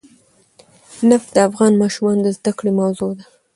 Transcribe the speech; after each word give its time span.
نفت 1.09 1.27
د 1.35 1.37
افغان 1.47 1.73
ماشومانو 1.81 2.21
د 2.23 2.29
زده 2.37 2.51
کړې 2.57 2.71
موضوع 2.81 3.11
ده. 3.17 3.25